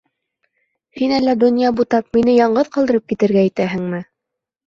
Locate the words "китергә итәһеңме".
3.13-4.01